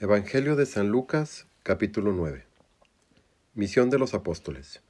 Evangelio 0.00 0.54
de 0.54 0.64
San 0.64 0.90
Lucas, 0.90 1.48
capítulo 1.64 2.12
9. 2.12 2.44
Misión 3.54 3.90
de 3.90 3.98
los 3.98 4.14
apóstoles. 4.14 4.80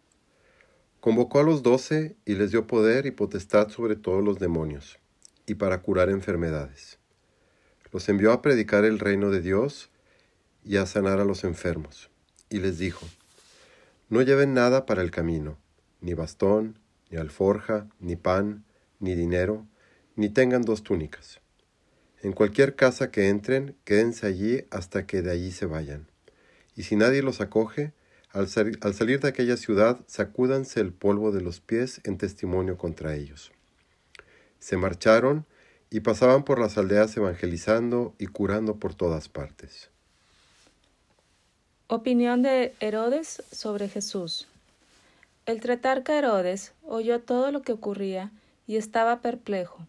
Convocó 1.00 1.38
a 1.38 1.42
los 1.42 1.62
doce 1.62 2.18
y 2.26 2.34
les 2.34 2.50
dio 2.50 2.66
poder 2.66 3.06
y 3.06 3.10
potestad 3.10 3.70
sobre 3.70 3.96
todos 3.96 4.22
los 4.22 4.38
demonios, 4.38 4.98
y 5.46 5.54
para 5.54 5.80
curar 5.80 6.10
enfermedades. 6.10 6.98
Los 7.90 8.06
envió 8.10 8.32
a 8.32 8.42
predicar 8.42 8.84
el 8.84 8.98
reino 8.98 9.30
de 9.30 9.40
Dios 9.40 9.88
y 10.62 10.76
a 10.76 10.84
sanar 10.84 11.20
a 11.20 11.24
los 11.24 11.42
enfermos. 11.42 12.10
Y 12.50 12.58
les 12.58 12.76
dijo, 12.76 13.06
No 14.10 14.20
lleven 14.20 14.52
nada 14.52 14.84
para 14.84 15.00
el 15.00 15.10
camino, 15.10 15.56
ni 16.02 16.12
bastón, 16.12 16.78
ni 17.08 17.16
alforja, 17.16 17.88
ni 17.98 18.16
pan, 18.16 18.66
ni 19.00 19.14
dinero, 19.14 19.66
ni 20.16 20.28
tengan 20.28 20.60
dos 20.60 20.82
túnicas 20.82 21.40
en 22.22 22.32
cualquier 22.32 22.74
casa 22.74 23.10
que 23.10 23.28
entren, 23.28 23.76
quédense 23.84 24.26
allí 24.26 24.64
hasta 24.70 25.06
que 25.06 25.22
de 25.22 25.30
allí 25.30 25.52
se 25.52 25.66
vayan. 25.66 26.08
Y 26.74 26.82
si 26.82 26.96
nadie 26.96 27.22
los 27.22 27.40
acoge, 27.40 27.92
al, 28.32 28.48
salir 28.48 29.20
de 29.20 29.28
aquella 29.28 29.56
ciudad, 29.56 30.00
sacúdanse 30.06 30.80
el 30.80 30.92
polvo 30.92 31.32
de 31.32 31.40
los 31.40 31.60
pies 31.60 32.00
en 32.04 32.18
testimonio 32.18 32.76
contra 32.76 33.14
ellos. 33.14 33.52
Se 34.58 34.76
marcharon 34.76 35.46
y 35.90 36.00
pasaban 36.00 36.44
por 36.44 36.58
las 36.58 36.76
aldeas 36.76 37.16
evangelizando 37.16 38.14
y 38.18 38.26
curando 38.26 38.76
por 38.76 38.94
todas 38.94 39.28
partes. 39.28 39.90
Opinión 41.86 42.42
de 42.42 42.74
Herodes 42.80 43.42
sobre 43.50 43.88
Jesús. 43.88 44.46
El 45.46 45.60
tretarca 45.60 46.18
Herodes 46.18 46.72
oyó 46.82 47.20
todo 47.20 47.50
lo 47.52 47.62
que 47.62 47.72
ocurría 47.72 48.30
y 48.66 48.76
estaba 48.76 49.22
perplejo 49.22 49.86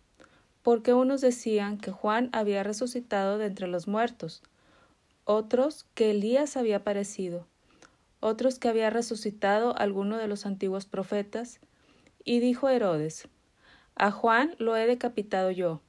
porque 0.63 0.93
unos 0.93 1.21
decían 1.21 1.77
que 1.77 1.91
Juan 1.91 2.29
había 2.31 2.63
resucitado 2.63 3.37
de 3.37 3.45
entre 3.45 3.67
los 3.67 3.87
muertos, 3.87 4.43
otros 5.25 5.85
que 5.93 6.11
Elías 6.11 6.57
había 6.57 6.77
aparecido, 6.77 7.45
otros 8.19 8.59
que 8.59 8.67
había 8.67 8.89
resucitado 8.89 9.77
alguno 9.77 10.17
de 10.17 10.27
los 10.27 10.45
antiguos 10.45 10.85
profetas, 10.85 11.59
y 12.23 12.39
dijo 12.39 12.69
Herodes, 12.69 13.27
A 13.95 14.11
Juan 14.11 14.55
lo 14.57 14.75
he 14.75 14.85
decapitado 14.85 15.51
yo. 15.51 15.81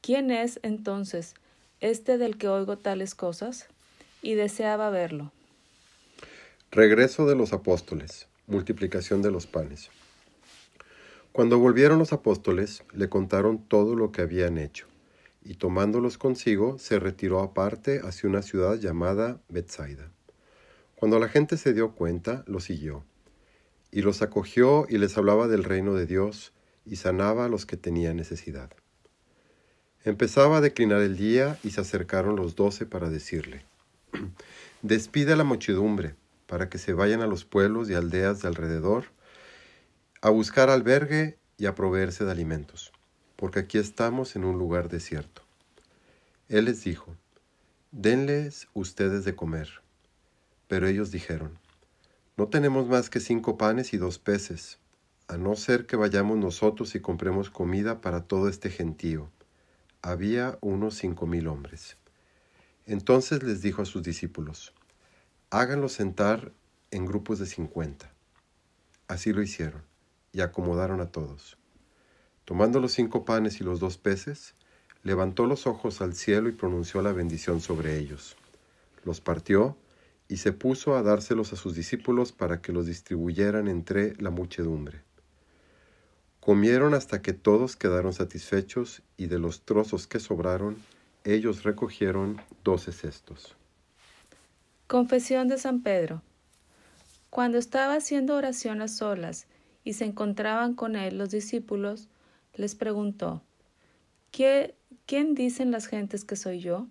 ¿Quién 0.00 0.30
es 0.30 0.60
entonces 0.62 1.34
este 1.80 2.18
del 2.18 2.36
que 2.36 2.48
oigo 2.48 2.78
tales 2.78 3.14
cosas? 3.14 3.68
Y 4.20 4.34
deseaba 4.34 4.90
verlo. 4.90 5.32
Regreso 6.70 7.26
de 7.26 7.36
los 7.36 7.52
apóstoles, 7.52 8.26
multiplicación 8.46 9.22
de 9.22 9.30
los 9.30 9.46
panes. 9.46 9.90
Cuando 11.34 11.58
volvieron 11.58 11.98
los 11.98 12.12
apóstoles, 12.12 12.84
le 12.92 13.08
contaron 13.08 13.58
todo 13.58 13.96
lo 13.96 14.12
que 14.12 14.22
habían 14.22 14.56
hecho, 14.56 14.86
y 15.42 15.54
tomándolos 15.54 16.16
consigo, 16.16 16.78
se 16.78 17.00
retiró 17.00 17.40
aparte 17.40 18.02
hacia 18.04 18.28
una 18.28 18.40
ciudad 18.40 18.76
llamada 18.76 19.40
Bethsaida. 19.48 20.12
Cuando 20.94 21.18
la 21.18 21.26
gente 21.26 21.56
se 21.56 21.74
dio 21.74 21.90
cuenta, 21.96 22.44
lo 22.46 22.60
siguió, 22.60 23.02
y 23.90 24.02
los 24.02 24.22
acogió 24.22 24.86
y 24.88 24.98
les 24.98 25.18
hablaba 25.18 25.48
del 25.48 25.64
reino 25.64 25.94
de 25.94 26.06
Dios, 26.06 26.52
y 26.86 26.96
sanaba 26.96 27.46
a 27.46 27.48
los 27.48 27.66
que 27.66 27.76
tenían 27.76 28.14
necesidad. 28.14 28.70
Empezaba 30.04 30.58
a 30.58 30.60
declinar 30.60 31.00
el 31.00 31.16
día 31.16 31.58
y 31.64 31.70
se 31.70 31.80
acercaron 31.80 32.36
los 32.36 32.54
doce 32.54 32.86
para 32.86 33.10
decirle, 33.10 33.64
Despide 34.82 35.32
a 35.32 35.36
la 35.36 35.42
muchedumbre, 35.42 36.14
para 36.46 36.68
que 36.68 36.78
se 36.78 36.92
vayan 36.92 37.22
a 37.22 37.26
los 37.26 37.44
pueblos 37.44 37.90
y 37.90 37.94
aldeas 37.94 38.40
de 38.40 38.46
alrededor, 38.46 39.06
a 40.24 40.30
buscar 40.30 40.70
albergue 40.70 41.36
y 41.58 41.66
a 41.66 41.74
proveerse 41.74 42.24
de 42.24 42.30
alimentos, 42.30 42.92
porque 43.36 43.58
aquí 43.58 43.76
estamos 43.76 44.36
en 44.36 44.46
un 44.46 44.58
lugar 44.58 44.88
desierto. 44.88 45.42
Él 46.48 46.64
les 46.64 46.82
dijo, 46.82 47.14
denles 47.92 48.68
ustedes 48.72 49.26
de 49.26 49.36
comer. 49.36 49.68
Pero 50.66 50.88
ellos 50.88 51.10
dijeron, 51.10 51.58
no 52.38 52.48
tenemos 52.48 52.88
más 52.88 53.10
que 53.10 53.20
cinco 53.20 53.58
panes 53.58 53.92
y 53.92 53.98
dos 53.98 54.18
peces, 54.18 54.78
a 55.28 55.36
no 55.36 55.56
ser 55.56 55.84
que 55.84 55.96
vayamos 55.96 56.38
nosotros 56.38 56.94
y 56.94 57.00
compremos 57.00 57.50
comida 57.50 58.00
para 58.00 58.22
todo 58.22 58.48
este 58.48 58.70
gentío. 58.70 59.28
Había 60.00 60.56
unos 60.62 60.94
cinco 60.94 61.26
mil 61.26 61.48
hombres. 61.48 61.98
Entonces 62.86 63.42
les 63.42 63.60
dijo 63.60 63.82
a 63.82 63.84
sus 63.84 64.02
discípulos, 64.02 64.72
háganlos 65.50 65.92
sentar 65.92 66.50
en 66.90 67.04
grupos 67.04 67.38
de 67.40 67.44
cincuenta. 67.44 68.10
Así 69.06 69.30
lo 69.34 69.42
hicieron 69.42 69.82
y 70.34 70.42
acomodaron 70.42 71.00
a 71.00 71.06
todos. 71.06 71.56
Tomando 72.44 72.80
los 72.80 72.92
cinco 72.92 73.24
panes 73.24 73.60
y 73.60 73.64
los 73.64 73.80
dos 73.80 73.96
peces, 73.96 74.54
levantó 75.02 75.46
los 75.46 75.66
ojos 75.66 76.02
al 76.02 76.14
cielo 76.14 76.48
y 76.48 76.52
pronunció 76.52 77.00
la 77.00 77.12
bendición 77.12 77.60
sobre 77.60 77.98
ellos. 77.98 78.36
Los 79.04 79.20
partió 79.20 79.76
y 80.28 80.38
se 80.38 80.52
puso 80.52 80.96
a 80.96 81.02
dárselos 81.02 81.52
a 81.52 81.56
sus 81.56 81.74
discípulos 81.74 82.32
para 82.32 82.60
que 82.60 82.72
los 82.72 82.86
distribuyeran 82.86 83.68
entre 83.68 84.14
la 84.16 84.30
muchedumbre. 84.30 85.02
Comieron 86.40 86.92
hasta 86.92 87.22
que 87.22 87.32
todos 87.32 87.76
quedaron 87.76 88.12
satisfechos 88.12 89.02
y 89.16 89.26
de 89.26 89.38
los 89.38 89.62
trozos 89.62 90.06
que 90.06 90.20
sobraron, 90.20 90.76
ellos 91.22 91.62
recogieron 91.62 92.40
doce 92.64 92.92
cestos. 92.92 93.56
Confesión 94.86 95.48
de 95.48 95.56
San 95.56 95.82
Pedro. 95.82 96.22
Cuando 97.30 97.56
estaba 97.56 97.94
haciendo 97.94 98.36
oración 98.36 98.82
a 98.82 98.88
solas 98.88 99.46
y 99.84 99.92
se 99.92 100.06
encontraban 100.06 100.74
con 100.74 100.96
él 100.96 101.18
los 101.18 101.30
discípulos, 101.30 102.08
les 102.54 102.74
preguntó, 102.74 103.42
¿Qué, 104.30 104.74
¿quién 105.06 105.34
dicen 105.34 105.70
las 105.70 105.86
gentes 105.86 106.24
que 106.24 106.36
soy 106.36 106.58
yo? 106.58 106.88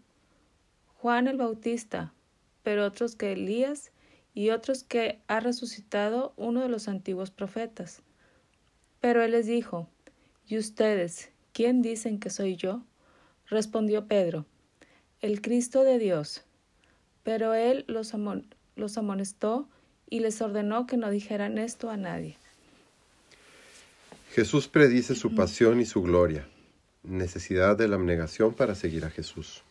Juan 0.96 1.28
el 1.28 1.38
Bautista, 1.38 2.14
pero 2.62 2.86
otros 2.86 3.16
que 3.16 3.34
Elías 3.34 3.92
y 4.34 4.52
otros 4.52 4.84
que 4.84 5.20
ha 5.28 5.40
resucitado 5.40 6.34
uno 6.38 6.62
de 6.62 6.70
los 6.70 6.88
antiguos 6.88 7.32
profetas. 7.32 8.02
Pero 9.02 9.22
él 9.22 9.32
les 9.32 9.48
dijo, 9.48 9.90
¿Y 10.48 10.58
ustedes, 10.58 11.32
quién 11.52 11.82
dicen 11.82 12.20
que 12.20 12.30
soy 12.30 12.56
yo? 12.56 12.84
Respondió 13.48 14.08
Pedro, 14.08 14.46
el 15.22 15.42
Cristo 15.42 15.84
de 15.84 16.00
Dios. 16.00 16.44
Pero 17.24 17.54
él 17.54 17.86
los, 17.88 18.14
los 18.76 18.98
amonestó 18.98 19.68
y 20.10 20.20
les 20.20 20.42
ordenó 20.42 20.86
que 20.86 20.98
no 20.98 21.10
dijeran 21.10 21.58
esto 21.58 21.90
a 21.90 21.98
nadie. 21.98 22.38
Jesús 24.34 24.68
predice 24.68 25.14
su 25.14 25.36
pasión 25.36 25.80
y 25.80 25.86
su 25.86 26.02
gloria, 26.02 26.50
necesidad 27.04 27.78
de 27.78 27.88
la 27.88 27.98
abnegación 27.98 28.56
para 28.56 28.74
seguir 28.74 29.06
a 29.06 29.12
Jesús. 29.12 29.64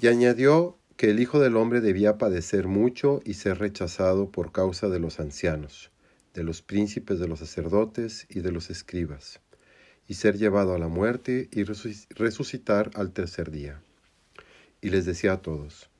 Y 0.00 0.06
añadió 0.06 0.78
que 0.96 1.10
el 1.10 1.20
Hijo 1.20 1.40
del 1.40 1.58
Hombre 1.58 1.82
debía 1.82 2.16
padecer 2.16 2.66
mucho 2.66 3.20
y 3.22 3.34
ser 3.34 3.58
rechazado 3.58 4.30
por 4.30 4.50
causa 4.50 4.88
de 4.88 4.98
los 4.98 5.20
ancianos, 5.20 5.90
de 6.32 6.42
los 6.42 6.62
príncipes 6.62 7.18
de 7.18 7.28
los 7.28 7.40
sacerdotes 7.40 8.26
y 8.30 8.40
de 8.40 8.50
los 8.50 8.70
escribas, 8.70 9.40
y 10.08 10.14
ser 10.14 10.38
llevado 10.38 10.72
a 10.72 10.78
la 10.78 10.88
muerte 10.88 11.50
y 11.52 11.64
resucitar 11.64 12.90
al 12.94 13.12
tercer 13.12 13.50
día. 13.50 13.82
Y 14.80 14.88
les 14.88 15.04
decía 15.04 15.34
a 15.34 15.42
todos, 15.42 15.90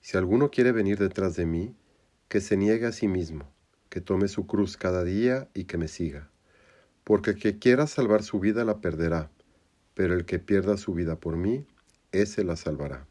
si 0.00 0.16
alguno 0.16 0.50
quiere 0.50 0.72
venir 0.72 0.98
detrás 0.98 1.36
de 1.36 1.44
mí, 1.44 1.76
que 2.30 2.40
se 2.40 2.56
niegue 2.56 2.86
a 2.86 2.92
sí 2.92 3.08
mismo 3.08 3.52
que 3.92 4.00
tome 4.00 4.26
su 4.28 4.46
cruz 4.46 4.78
cada 4.78 5.04
día 5.04 5.50
y 5.52 5.64
que 5.64 5.76
me 5.76 5.86
siga. 5.86 6.30
Porque 7.04 7.32
el 7.32 7.38
que 7.38 7.58
quiera 7.58 7.86
salvar 7.86 8.22
su 8.22 8.40
vida 8.40 8.64
la 8.64 8.80
perderá, 8.80 9.30
pero 9.92 10.14
el 10.14 10.24
que 10.24 10.38
pierda 10.38 10.78
su 10.78 10.94
vida 10.94 11.16
por 11.16 11.36
mí, 11.36 11.66
ese 12.10 12.42
la 12.42 12.56
salvará. 12.56 13.06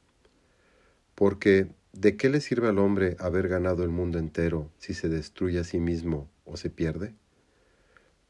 Porque, 1.14 1.68
¿de 1.94 2.18
qué 2.18 2.30
le 2.30 2.42
sirve 2.42 2.68
al 2.68 2.80
hombre 2.80 3.16
haber 3.20 3.48
ganado 3.48 3.84
el 3.84 3.92
mundo 3.92 4.18
entero 4.18 4.72
si 4.80 4.96
se 4.96 5.08
destruye 5.08 5.60
a 5.60 5.64
sí 5.64 5.80
mismo 5.80 6.28
o 6.46 6.58
se 6.58 6.72
pierde? 6.72 7.14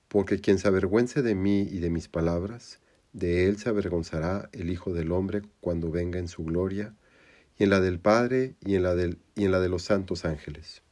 Porque 0.10 0.42
quien 0.42 0.60
se 0.60 0.68
avergüence 0.68 1.22
de 1.22 1.36
mí 1.36 1.62
y 1.62 1.80
de 1.80 1.90
mis 1.90 2.10
palabras, 2.10 2.82
de 3.14 3.48
él 3.48 3.60
se 3.60 3.70
avergonzará 3.70 4.50
el 4.52 4.70
Hijo 4.70 4.92
del 4.94 5.14
Hombre 5.14 5.42
cuando 5.62 5.90
venga 5.90 6.20
en 6.20 6.28
su 6.28 6.44
gloria, 6.44 6.94
y 7.58 7.64
en 7.64 7.70
la 7.70 7.80
del 7.80 8.00
Padre 8.00 8.56
y 8.60 8.76
en 8.76 8.84
la, 8.84 8.94
y 9.36 9.46
en 9.46 9.52
la 9.54 9.62
de 9.62 9.70
los 9.70 9.84
santos 9.84 10.26
ángeles. 10.26 10.84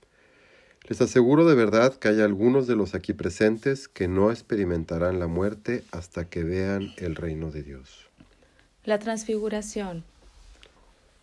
Les 0.89 0.99
aseguro 1.01 1.45
de 1.45 1.53
verdad 1.53 1.93
que 1.93 2.07
hay 2.07 2.19
algunos 2.19 2.65
de 2.65 2.75
los 2.75 2.95
aquí 2.95 3.13
presentes 3.13 3.87
que 3.87 4.07
no 4.07 4.31
experimentarán 4.31 5.19
la 5.19 5.27
muerte 5.27 5.83
hasta 5.91 6.27
que 6.27 6.43
vean 6.43 6.93
el 6.97 7.15
reino 7.15 7.51
de 7.51 7.61
Dios. 7.61 8.09
La 8.85 8.97
transfiguración. 8.97 10.03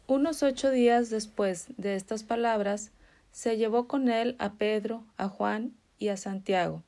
Unos 0.07 0.45
ocho 0.45 0.71
días 0.71 1.11
después 1.11 1.67
de 1.79 1.97
estas 1.97 2.23
palabras, 2.23 2.93
se 3.33 3.57
llevó 3.57 3.89
con 3.89 4.09
él 4.09 4.37
a 4.39 4.53
Pedro, 4.53 5.03
a 5.17 5.29
Juan 5.29 5.73
y 5.99 6.09
a 6.09 6.17
Santiago, 6.17 6.85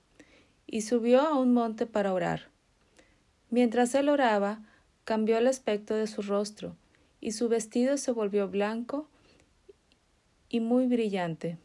y 0.65 0.83
subió 0.83 1.23
a 1.23 1.37
un 1.37 1.53
monte 1.53 1.85
para 1.85 2.13
orar. 2.13 2.43
Mientras 3.51 3.93
él 3.97 4.09
oraba, 4.09 4.61
cambió 5.03 5.37
el 5.37 5.49
aspecto 5.49 5.97
de 5.97 6.07
su 6.07 6.23
rostro, 6.23 6.77
y 7.21 7.33
su 7.33 7.49
vestido 7.49 7.97
se 7.97 8.13
volvió 8.13 8.49
blanco 8.49 9.09
y 10.49 10.61
muy 10.61 10.87
brillante. 10.87 11.59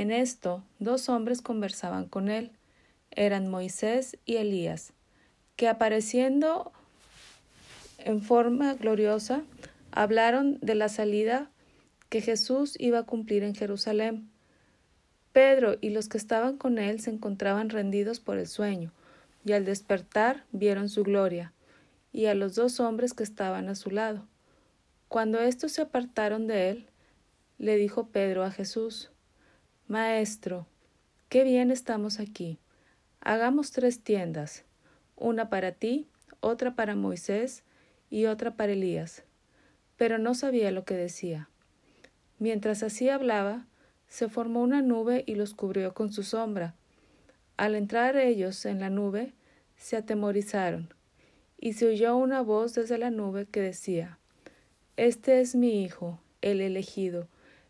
En 0.00 0.10
esto, 0.10 0.64
dos 0.78 1.10
hombres 1.10 1.42
conversaban 1.42 2.08
con 2.08 2.30
él. 2.30 2.52
Eran 3.10 3.48
Moisés 3.48 4.16
y 4.24 4.36
Elías, 4.36 4.94
que 5.56 5.68
apareciendo 5.68 6.72
en 7.98 8.22
forma 8.22 8.72
gloriosa 8.72 9.42
Hablaron 9.92 10.58
de 10.62 10.74
la 10.74 10.88
salida 10.88 11.50
que 12.08 12.22
Jesús 12.22 12.76
iba 12.78 13.00
a 13.00 13.02
cumplir 13.02 13.42
en 13.42 13.54
Jerusalén. 13.54 14.30
Pedro 15.32 15.76
y 15.82 15.90
los 15.90 16.08
que 16.08 16.16
estaban 16.16 16.56
con 16.56 16.78
él 16.78 17.00
se 17.00 17.10
encontraban 17.10 17.68
rendidos 17.68 18.20
por 18.20 18.38
el 18.38 18.46
sueño, 18.46 18.92
y 19.44 19.52
al 19.52 19.66
despertar 19.66 20.44
vieron 20.50 20.88
su 20.88 21.02
gloria, 21.02 21.52
y 22.10 22.24
a 22.24 22.34
los 22.34 22.54
dos 22.54 22.80
hombres 22.80 23.12
que 23.12 23.22
estaban 23.22 23.68
a 23.68 23.74
su 23.74 23.90
lado. 23.90 24.26
Cuando 25.08 25.40
éstos 25.40 25.72
se 25.72 25.82
apartaron 25.82 26.46
de 26.46 26.70
él, 26.70 26.86
le 27.58 27.76
dijo 27.76 28.06
Pedro 28.06 28.44
a 28.44 28.50
Jesús, 28.50 29.10
Maestro, 29.90 30.68
qué 31.28 31.42
bien 31.42 31.72
estamos 31.72 32.20
aquí. 32.20 32.60
Hagamos 33.20 33.72
tres 33.72 33.98
tiendas, 33.98 34.64
una 35.16 35.50
para 35.50 35.72
ti, 35.72 36.06
otra 36.38 36.76
para 36.76 36.94
Moisés 36.94 37.64
y 38.08 38.26
otra 38.26 38.54
para 38.54 38.70
Elías. 38.70 39.24
Pero 39.96 40.18
no 40.18 40.34
sabía 40.34 40.70
lo 40.70 40.84
que 40.84 40.94
decía. 40.94 41.48
Mientras 42.38 42.84
así 42.84 43.08
hablaba, 43.08 43.66
se 44.06 44.28
formó 44.28 44.62
una 44.62 44.80
nube 44.80 45.24
y 45.26 45.34
los 45.34 45.54
cubrió 45.54 45.92
con 45.92 46.12
su 46.12 46.22
sombra. 46.22 46.76
Al 47.56 47.74
entrar 47.74 48.16
ellos 48.16 48.64
en 48.66 48.78
la 48.78 48.90
nube, 48.90 49.32
se 49.76 49.96
atemorizaron, 49.96 50.94
y 51.58 51.72
se 51.72 51.88
oyó 51.88 52.16
una 52.16 52.42
voz 52.42 52.74
desde 52.74 52.96
la 52.96 53.10
nube 53.10 53.46
que 53.46 53.60
decía, 53.60 54.20
Este 54.96 55.40
es 55.40 55.56
mi 55.56 55.82
Hijo, 55.82 56.20
el 56.42 56.60
elegido, 56.60 57.26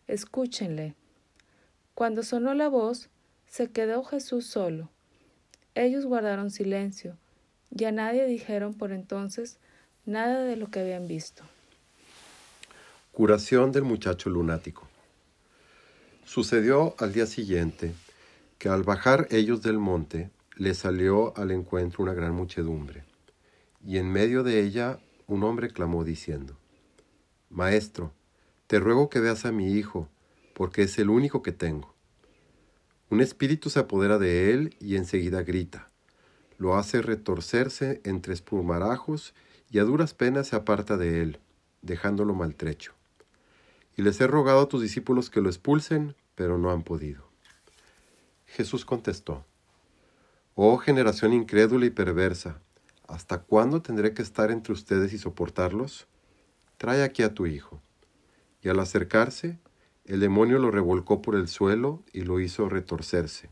escúchenle. 0.06 0.99
Cuando 2.00 2.22
sonó 2.22 2.54
la 2.54 2.68
voz, 2.68 3.10
se 3.46 3.72
quedó 3.72 4.02
Jesús 4.04 4.46
solo. 4.46 4.88
Ellos 5.74 6.06
guardaron 6.06 6.50
silencio, 6.50 7.18
y 7.70 7.84
a 7.84 7.92
nadie 7.92 8.24
dijeron 8.24 8.72
por 8.72 8.92
entonces 8.92 9.58
nada 10.06 10.44
de 10.44 10.56
lo 10.56 10.70
que 10.70 10.80
habían 10.80 11.08
visto. 11.08 11.42
Curación 13.12 13.70
del 13.70 13.82
muchacho 13.82 14.30
lunático. 14.30 14.88
Sucedió 16.24 16.94
al 16.96 17.12
día 17.12 17.26
siguiente 17.26 17.92
que 18.56 18.70
al 18.70 18.82
bajar 18.82 19.26
ellos 19.30 19.60
del 19.60 19.76
monte, 19.76 20.30
le 20.56 20.72
salió 20.72 21.36
al 21.36 21.50
encuentro 21.50 22.02
una 22.02 22.14
gran 22.14 22.34
muchedumbre, 22.34 23.04
y 23.84 23.98
en 23.98 24.10
medio 24.10 24.42
de 24.42 24.64
ella 24.64 24.98
un 25.26 25.44
hombre 25.44 25.68
clamó 25.68 26.02
diciendo, 26.02 26.56
Maestro, 27.50 28.10
te 28.68 28.80
ruego 28.80 29.10
que 29.10 29.20
veas 29.20 29.44
a 29.44 29.52
mi 29.52 29.74
hijo, 29.74 30.08
porque 30.60 30.82
es 30.82 30.98
el 30.98 31.08
único 31.08 31.40
que 31.42 31.52
tengo. 31.52 31.94
Un 33.08 33.22
espíritu 33.22 33.70
se 33.70 33.78
apodera 33.78 34.18
de 34.18 34.52
él 34.52 34.76
y 34.78 34.96
enseguida 34.96 35.42
grita. 35.42 35.88
Lo 36.58 36.76
hace 36.76 37.00
retorcerse 37.00 38.02
entre 38.04 38.34
espumarajos 38.34 39.32
y 39.70 39.78
a 39.78 39.84
duras 39.84 40.12
penas 40.12 40.48
se 40.48 40.56
aparta 40.56 40.98
de 40.98 41.22
él, 41.22 41.38
dejándolo 41.80 42.34
maltrecho. 42.34 42.92
Y 43.96 44.02
les 44.02 44.20
he 44.20 44.26
rogado 44.26 44.60
a 44.60 44.68
tus 44.68 44.82
discípulos 44.82 45.30
que 45.30 45.40
lo 45.40 45.48
expulsen, 45.48 46.14
pero 46.34 46.58
no 46.58 46.70
han 46.70 46.82
podido. 46.82 47.24
Jesús 48.44 48.84
contestó, 48.84 49.46
Oh 50.54 50.76
generación 50.76 51.32
incrédula 51.32 51.86
y 51.86 51.90
perversa, 51.90 52.60
¿hasta 53.08 53.38
cuándo 53.38 53.80
tendré 53.80 54.12
que 54.12 54.20
estar 54.20 54.50
entre 54.50 54.74
ustedes 54.74 55.14
y 55.14 55.18
soportarlos? 55.18 56.06
Trae 56.76 57.02
aquí 57.02 57.22
a 57.22 57.32
tu 57.32 57.46
hijo. 57.46 57.80
Y 58.60 58.68
al 58.68 58.78
acercarse, 58.78 59.58
el 60.10 60.18
demonio 60.18 60.58
lo 60.58 60.72
revolcó 60.72 61.22
por 61.22 61.36
el 61.36 61.46
suelo 61.46 62.02
y 62.12 62.22
lo 62.22 62.40
hizo 62.40 62.68
retorcerse. 62.68 63.48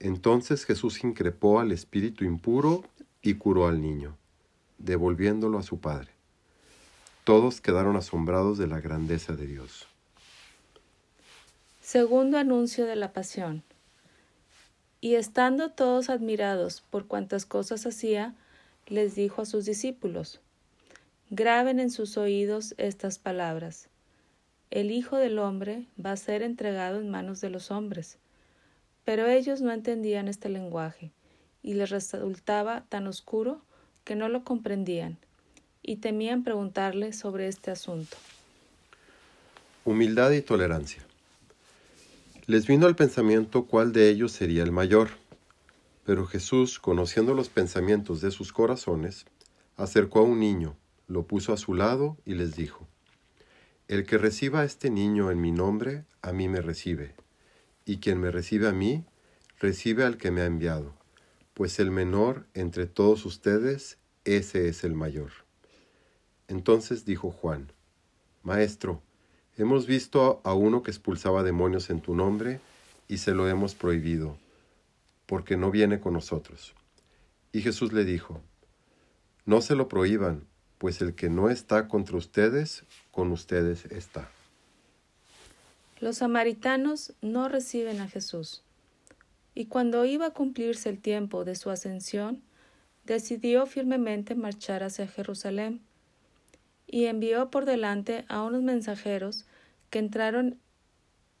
Entonces 0.00 0.66
Jesús 0.66 1.02
increpó 1.02 1.60
al 1.60 1.72
espíritu 1.72 2.26
impuro 2.26 2.84
y 3.22 3.36
curó 3.36 3.66
al 3.68 3.80
niño, 3.80 4.14
devolviéndolo 4.76 5.58
a 5.58 5.62
su 5.62 5.80
padre. 5.80 6.10
Todos 7.24 7.62
quedaron 7.62 7.96
asombrados 7.96 8.58
de 8.58 8.66
la 8.66 8.82
grandeza 8.82 9.32
de 9.32 9.46
Dios. 9.46 9.88
Segundo 11.80 12.36
anuncio 12.36 12.84
de 12.84 12.96
la 12.96 13.14
pasión. 13.14 13.62
Y 15.00 15.14
estando 15.14 15.70
todos 15.70 16.10
admirados 16.10 16.82
por 16.90 17.06
cuantas 17.06 17.46
cosas 17.46 17.86
hacía, 17.86 18.34
les 18.88 19.14
dijo 19.14 19.40
a 19.40 19.46
sus 19.46 19.64
discípulos, 19.64 20.42
Graben 21.30 21.80
en 21.80 21.90
sus 21.90 22.18
oídos 22.18 22.74
estas 22.76 23.18
palabras. 23.18 23.88
El 24.70 24.90
Hijo 24.90 25.16
del 25.16 25.38
Hombre 25.38 25.86
va 26.04 26.12
a 26.12 26.16
ser 26.16 26.42
entregado 26.42 27.00
en 27.00 27.10
manos 27.10 27.40
de 27.40 27.48
los 27.48 27.70
hombres. 27.70 28.18
Pero 29.04 29.26
ellos 29.26 29.62
no 29.62 29.72
entendían 29.72 30.28
este 30.28 30.50
lenguaje, 30.50 31.12
y 31.62 31.74
les 31.74 31.88
resultaba 31.88 32.84
tan 32.90 33.06
oscuro 33.06 33.62
que 34.04 34.14
no 34.14 34.28
lo 34.28 34.44
comprendían, 34.44 35.16
y 35.82 35.96
temían 35.96 36.44
preguntarle 36.44 37.14
sobre 37.14 37.48
este 37.48 37.70
asunto. 37.70 38.16
Humildad 39.86 40.32
y 40.32 40.42
tolerancia. 40.42 41.02
Les 42.46 42.66
vino 42.66 42.86
al 42.86 42.96
pensamiento 42.96 43.64
cuál 43.64 43.92
de 43.92 44.08
ellos 44.08 44.32
sería 44.32 44.62
el 44.62 44.72
mayor. 44.72 45.10
Pero 46.04 46.26
Jesús, 46.26 46.78
conociendo 46.78 47.34
los 47.34 47.50
pensamientos 47.50 48.22
de 48.22 48.30
sus 48.30 48.54
corazones, 48.54 49.26
acercó 49.76 50.20
a 50.20 50.22
un 50.22 50.40
niño, 50.40 50.74
lo 51.06 51.26
puso 51.26 51.52
a 51.52 51.58
su 51.58 51.74
lado 51.74 52.16
y 52.24 52.34
les 52.34 52.56
dijo, 52.56 52.87
El 53.88 54.04
que 54.04 54.18
reciba 54.18 54.60
a 54.60 54.64
este 54.64 54.90
niño 54.90 55.30
en 55.30 55.40
mi 55.40 55.50
nombre, 55.50 56.04
a 56.20 56.32
mí 56.32 56.46
me 56.46 56.60
recibe, 56.60 57.14
y 57.86 57.98
quien 57.98 58.20
me 58.20 58.30
recibe 58.30 58.68
a 58.68 58.72
mí, 58.72 59.04
recibe 59.58 60.04
al 60.04 60.18
que 60.18 60.30
me 60.30 60.42
ha 60.42 60.46
enviado, 60.46 60.94
pues 61.54 61.78
el 61.80 61.90
menor 61.90 62.46
entre 62.52 62.86
todos 62.86 63.24
ustedes, 63.24 63.98
ese 64.24 64.68
es 64.68 64.84
el 64.84 64.94
mayor. 64.94 65.30
Entonces 66.48 67.06
dijo 67.06 67.30
Juan, 67.30 67.72
Maestro, 68.42 69.02
Hemos 69.58 69.88
visto 69.88 70.40
a 70.44 70.54
uno 70.54 70.84
que 70.84 70.92
expulsaba 70.92 71.42
demonios 71.42 71.90
en 71.90 72.00
tu 72.00 72.14
nombre 72.14 72.60
y 73.08 73.18
se 73.18 73.32
lo 73.32 73.48
hemos 73.48 73.74
prohibido, 73.74 74.38
porque 75.26 75.56
no 75.56 75.72
viene 75.72 75.98
con 75.98 76.12
nosotros. 76.12 76.76
Y 77.50 77.62
Jesús 77.62 77.92
le 77.92 78.04
dijo, 78.04 78.40
No 79.46 79.60
se 79.60 79.74
lo 79.74 79.88
prohíban, 79.88 80.46
pues 80.78 81.00
el 81.00 81.14
que 81.14 81.28
no 81.28 81.50
está 81.50 81.88
contra 81.88 82.16
ustedes, 82.16 82.84
con 83.10 83.32
ustedes 83.32 83.84
está. 83.86 84.28
Los 86.00 86.18
samaritanos 86.18 87.12
no 87.20 87.48
reciben 87.48 88.00
a 88.00 88.08
Jesús. 88.08 88.62
Y 89.54 89.66
cuando 89.66 90.04
iba 90.04 90.26
a 90.26 90.30
cumplirse 90.30 90.88
el 90.88 91.00
tiempo 91.00 91.44
de 91.44 91.56
su 91.56 91.70
ascensión, 91.70 92.42
decidió 93.04 93.66
firmemente 93.66 94.36
marchar 94.36 94.84
hacia 94.84 95.08
Jerusalén 95.08 95.80
y 96.86 97.06
envió 97.06 97.50
por 97.50 97.64
delante 97.64 98.24
a 98.28 98.42
unos 98.42 98.62
mensajeros 98.62 99.46
que 99.90 99.98
entraron 99.98 100.58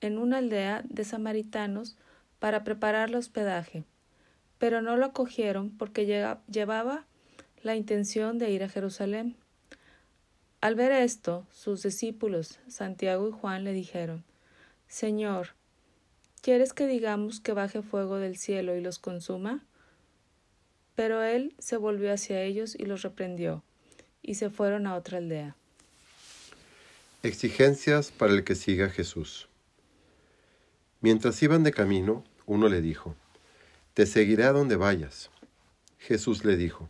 en 0.00 0.18
una 0.18 0.38
aldea 0.38 0.82
de 0.88 1.04
samaritanos 1.04 1.96
para 2.38 2.64
preparar 2.64 3.10
el 3.10 3.16
hospedaje, 3.16 3.84
pero 4.58 4.82
no 4.82 4.96
lo 4.96 5.06
acogieron 5.06 5.70
porque 5.70 6.06
llevaba 6.48 7.04
la 7.62 7.76
intención 7.76 8.38
de 8.38 8.50
ir 8.50 8.62
a 8.62 8.68
Jerusalén. 8.68 9.36
Al 10.60 10.74
ver 10.74 10.92
esto, 10.92 11.46
sus 11.52 11.82
discípulos, 11.82 12.58
Santiago 12.68 13.28
y 13.28 13.32
Juan, 13.32 13.64
le 13.64 13.72
dijeron, 13.72 14.24
Señor, 14.88 15.50
¿quieres 16.42 16.72
que 16.72 16.86
digamos 16.86 17.40
que 17.40 17.52
baje 17.52 17.82
fuego 17.82 18.16
del 18.16 18.36
cielo 18.36 18.74
y 18.76 18.80
los 18.80 18.98
consuma? 18.98 19.64
Pero 20.94 21.22
él 21.22 21.54
se 21.58 21.76
volvió 21.76 22.12
hacia 22.12 22.42
ellos 22.42 22.74
y 22.74 22.86
los 22.86 23.02
reprendió 23.02 23.62
y 24.22 24.34
se 24.34 24.50
fueron 24.50 24.86
a 24.86 24.96
otra 24.96 25.18
aldea. 25.18 25.54
Exigencias 27.22 28.10
para 28.10 28.32
el 28.32 28.44
que 28.44 28.54
siga 28.54 28.86
a 28.86 28.90
Jesús. 28.90 29.48
Mientras 31.00 31.40
iban 31.42 31.62
de 31.62 31.72
camino, 31.72 32.24
uno 32.46 32.68
le 32.68 32.80
dijo, 32.80 33.14
Te 33.94 34.06
seguiré 34.06 34.44
a 34.44 34.52
donde 34.52 34.76
vayas. 34.76 35.30
Jesús 35.98 36.44
le 36.44 36.56
dijo, 36.56 36.88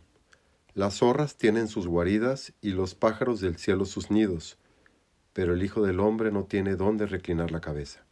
Las 0.79 0.99
zorras 0.99 1.35
tienen 1.35 1.67
sus 1.67 1.87
guaridas 1.87 2.53
y 2.61 2.69
los 2.69 2.95
pájaros 2.95 3.41
del 3.41 3.57
cielo 3.57 3.83
sus 3.83 4.11
nidos, 4.11 4.57
pero 5.33 5.53
el 5.53 5.61
Hijo 5.61 5.81
del 5.81 5.99
Hombre 5.99 6.31
no 6.31 6.45
tiene 6.45 6.77
dónde 6.77 7.05
reclinar 7.05 7.51
la 7.51 7.59
cabeza. 7.59 8.05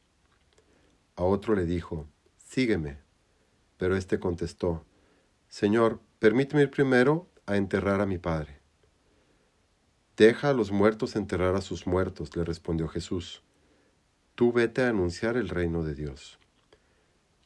A 1.15 1.23
otro 1.23 1.55
le 1.55 1.63
dijo, 1.63 2.09
Sígueme. 2.35 2.97
Pero 3.77 3.95
éste 3.95 4.19
contestó, 4.19 4.83
Señor, 5.47 6.01
permíteme 6.19 6.63
ir 6.63 6.69
primero 6.69 7.29
a 7.45 7.55
enterrar 7.55 8.01
a 8.01 8.05
mi 8.05 8.17
Padre. 8.17 8.59
Deja 10.17 10.49
a 10.49 10.53
los 10.53 10.69
muertos 10.69 11.15
enterrar 11.15 11.55
a 11.55 11.61
sus 11.61 11.87
muertos, 11.87 12.35
le 12.35 12.43
respondió 12.43 12.89
Jesús. 12.89 13.43
Tú 14.35 14.51
vete 14.51 14.81
a 14.81 14.89
anunciar 14.89 15.37
el 15.37 15.47
reino 15.47 15.85
de 15.85 15.95
Dios. 15.95 16.37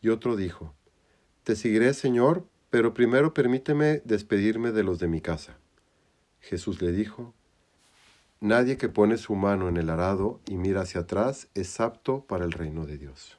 Y 0.01 0.09
otro 0.09 0.35
dijo, 0.35 0.73
Te 1.43 1.55
seguiré, 1.55 1.93
Señor, 1.93 2.47
pero 2.71 2.95
primero 2.95 3.33
permíteme 3.35 4.01
despedirme 4.05 4.71
de 4.71 4.83
los 4.83 4.97
de 4.97 5.07
mi 5.07 5.21
casa. 5.21 5.57
Jesús 6.39 6.81
le 6.81 6.91
dijo, 6.91 7.35
Nadie 8.39 8.77
que 8.77 8.89
pone 8.89 9.17
su 9.17 9.35
mano 9.35 9.69
en 9.69 9.77
el 9.77 9.91
arado 9.91 10.39
y 10.47 10.55
mira 10.55 10.81
hacia 10.81 11.01
atrás 11.01 11.47
es 11.53 11.79
apto 11.79 12.25
para 12.25 12.43
el 12.43 12.51
reino 12.51 12.87
de 12.87 12.97
Dios. 12.97 13.37